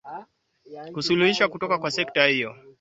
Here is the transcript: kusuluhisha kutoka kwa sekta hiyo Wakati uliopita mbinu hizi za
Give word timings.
kusuluhisha 0.93 1.47
kutoka 1.47 1.77
kwa 1.77 1.91
sekta 1.91 2.25
hiyo 2.27 2.49
Wakati 2.49 2.57
uliopita 2.57 2.57
mbinu 2.57 2.57
hizi 2.57 2.61
za 2.63 2.69